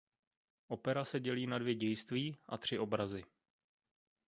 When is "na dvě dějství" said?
1.47-2.37